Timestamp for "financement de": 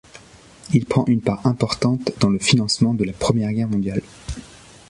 2.39-3.03